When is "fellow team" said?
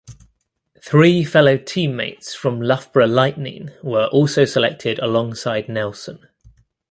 1.23-1.95